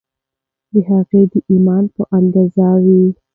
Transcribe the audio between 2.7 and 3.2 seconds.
وي